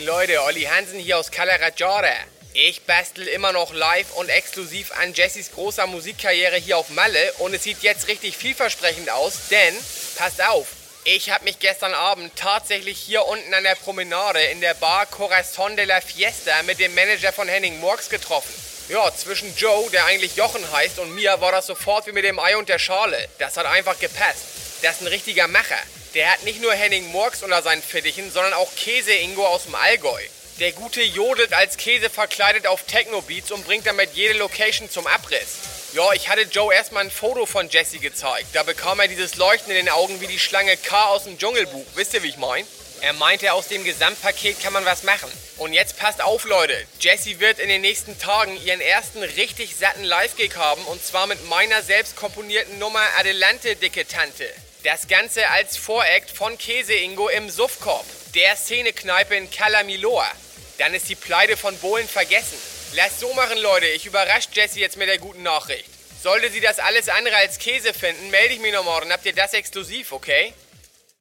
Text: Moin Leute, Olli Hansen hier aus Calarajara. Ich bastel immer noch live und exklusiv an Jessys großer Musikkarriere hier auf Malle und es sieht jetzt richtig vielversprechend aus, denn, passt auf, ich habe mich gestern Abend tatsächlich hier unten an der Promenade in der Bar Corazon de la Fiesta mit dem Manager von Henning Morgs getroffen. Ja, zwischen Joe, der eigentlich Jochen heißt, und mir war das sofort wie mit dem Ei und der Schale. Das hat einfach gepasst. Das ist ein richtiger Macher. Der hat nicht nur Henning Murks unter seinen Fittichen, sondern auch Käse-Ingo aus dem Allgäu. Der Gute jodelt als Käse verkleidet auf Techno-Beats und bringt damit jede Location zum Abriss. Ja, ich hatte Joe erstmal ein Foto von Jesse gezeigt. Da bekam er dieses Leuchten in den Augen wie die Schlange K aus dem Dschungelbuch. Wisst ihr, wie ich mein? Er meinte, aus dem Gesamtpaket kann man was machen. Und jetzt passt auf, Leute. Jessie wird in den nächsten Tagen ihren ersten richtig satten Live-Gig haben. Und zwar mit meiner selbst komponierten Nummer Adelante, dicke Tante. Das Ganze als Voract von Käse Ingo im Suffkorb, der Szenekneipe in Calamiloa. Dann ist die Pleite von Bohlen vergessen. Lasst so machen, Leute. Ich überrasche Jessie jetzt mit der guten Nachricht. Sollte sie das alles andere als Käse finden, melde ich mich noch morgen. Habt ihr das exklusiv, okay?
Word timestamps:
Moin 0.00 0.06
Leute, 0.06 0.42
Olli 0.44 0.62
Hansen 0.62 0.98
hier 0.98 1.18
aus 1.18 1.30
Calarajara. 1.30 2.14
Ich 2.54 2.80
bastel 2.86 3.28
immer 3.28 3.52
noch 3.52 3.74
live 3.74 4.10
und 4.12 4.30
exklusiv 4.30 4.92
an 4.92 5.12
Jessys 5.12 5.52
großer 5.52 5.86
Musikkarriere 5.86 6.56
hier 6.56 6.78
auf 6.78 6.88
Malle 6.88 7.32
und 7.38 7.52
es 7.52 7.64
sieht 7.64 7.82
jetzt 7.82 8.08
richtig 8.08 8.34
vielversprechend 8.34 9.10
aus, 9.10 9.48
denn, 9.50 9.76
passt 10.16 10.42
auf, 10.42 10.68
ich 11.04 11.30
habe 11.30 11.44
mich 11.44 11.58
gestern 11.58 11.92
Abend 11.92 12.34
tatsächlich 12.34 12.98
hier 12.98 13.26
unten 13.26 13.52
an 13.52 13.62
der 13.62 13.74
Promenade 13.74 14.40
in 14.40 14.62
der 14.62 14.72
Bar 14.72 15.04
Corazon 15.04 15.76
de 15.76 15.84
la 15.84 16.00
Fiesta 16.00 16.62
mit 16.62 16.78
dem 16.78 16.94
Manager 16.94 17.32
von 17.32 17.48
Henning 17.48 17.78
Morgs 17.80 18.08
getroffen. 18.08 18.54
Ja, 18.88 19.14
zwischen 19.14 19.54
Joe, 19.54 19.90
der 19.90 20.06
eigentlich 20.06 20.34
Jochen 20.34 20.72
heißt, 20.72 20.98
und 20.98 21.14
mir 21.14 21.42
war 21.42 21.52
das 21.52 21.66
sofort 21.66 22.06
wie 22.06 22.12
mit 22.12 22.24
dem 22.24 22.38
Ei 22.38 22.56
und 22.56 22.70
der 22.70 22.78
Schale. 22.78 23.28
Das 23.38 23.58
hat 23.58 23.66
einfach 23.66 23.98
gepasst. 23.98 24.44
Das 24.80 24.96
ist 24.96 25.02
ein 25.02 25.08
richtiger 25.08 25.46
Macher. 25.46 25.78
Der 26.14 26.32
hat 26.32 26.42
nicht 26.42 26.60
nur 26.60 26.72
Henning 26.72 27.06
Murks 27.12 27.42
unter 27.44 27.62
seinen 27.62 27.82
Fittichen, 27.82 28.32
sondern 28.32 28.52
auch 28.54 28.74
Käse-Ingo 28.74 29.46
aus 29.46 29.64
dem 29.64 29.76
Allgäu. 29.76 30.20
Der 30.58 30.72
Gute 30.72 31.02
jodelt 31.02 31.52
als 31.54 31.76
Käse 31.76 32.10
verkleidet 32.10 32.66
auf 32.66 32.82
Techno-Beats 32.82 33.52
und 33.52 33.64
bringt 33.64 33.86
damit 33.86 34.10
jede 34.14 34.34
Location 34.34 34.90
zum 34.90 35.06
Abriss. 35.06 35.58
Ja, 35.92 36.12
ich 36.12 36.28
hatte 36.28 36.42
Joe 36.42 36.74
erstmal 36.74 37.04
ein 37.04 37.10
Foto 37.10 37.46
von 37.46 37.68
Jesse 37.68 37.98
gezeigt. 37.98 38.48
Da 38.52 38.64
bekam 38.64 39.00
er 39.00 39.08
dieses 39.08 39.36
Leuchten 39.36 39.70
in 39.70 39.86
den 39.86 39.88
Augen 39.88 40.20
wie 40.20 40.26
die 40.26 40.38
Schlange 40.38 40.76
K 40.76 41.06
aus 41.06 41.24
dem 41.24 41.38
Dschungelbuch. 41.38 41.86
Wisst 41.94 42.12
ihr, 42.14 42.22
wie 42.22 42.28
ich 42.28 42.36
mein? 42.36 42.66
Er 43.00 43.14
meinte, 43.14 43.52
aus 43.52 43.68
dem 43.68 43.84
Gesamtpaket 43.84 44.62
kann 44.62 44.72
man 44.74 44.84
was 44.84 45.04
machen. 45.04 45.30
Und 45.56 45.72
jetzt 45.72 45.96
passt 45.96 46.20
auf, 46.20 46.44
Leute. 46.44 46.76
Jessie 47.00 47.40
wird 47.40 47.58
in 47.58 47.68
den 47.68 47.80
nächsten 47.80 48.18
Tagen 48.18 48.62
ihren 48.62 48.80
ersten 48.80 49.22
richtig 49.22 49.76
satten 49.76 50.04
Live-Gig 50.04 50.56
haben. 50.56 50.84
Und 50.84 51.04
zwar 51.04 51.26
mit 51.26 51.48
meiner 51.48 51.82
selbst 51.82 52.16
komponierten 52.16 52.78
Nummer 52.78 53.02
Adelante, 53.18 53.76
dicke 53.76 54.06
Tante. 54.06 54.52
Das 54.82 55.08
Ganze 55.08 55.46
als 55.50 55.76
Voract 55.76 56.30
von 56.30 56.56
Käse 56.56 56.94
Ingo 56.94 57.28
im 57.28 57.50
Suffkorb, 57.50 58.06
der 58.34 58.56
Szenekneipe 58.56 59.34
in 59.34 59.50
Calamiloa. 59.50 60.26
Dann 60.78 60.94
ist 60.94 61.10
die 61.10 61.16
Pleite 61.16 61.58
von 61.58 61.76
Bohlen 61.80 62.08
vergessen. 62.08 62.56
Lasst 62.94 63.20
so 63.20 63.30
machen, 63.34 63.58
Leute. 63.58 63.84
Ich 63.88 64.06
überrasche 64.06 64.48
Jessie 64.54 64.80
jetzt 64.80 64.96
mit 64.96 65.08
der 65.08 65.18
guten 65.18 65.42
Nachricht. 65.42 65.84
Sollte 66.22 66.50
sie 66.50 66.60
das 66.60 66.78
alles 66.78 67.10
andere 67.10 67.36
als 67.36 67.58
Käse 67.58 67.92
finden, 67.92 68.30
melde 68.30 68.54
ich 68.54 68.60
mich 68.60 68.72
noch 68.72 68.84
morgen. 68.84 69.12
Habt 69.12 69.26
ihr 69.26 69.34
das 69.34 69.52
exklusiv, 69.52 70.12
okay? 70.12 70.54